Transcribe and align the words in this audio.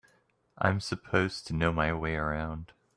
I'm 0.57 0.79
supposed 0.79 1.45
to 1.45 1.53
know 1.53 1.71
my 1.71 1.93
way 1.93 2.15
around. 2.15 2.71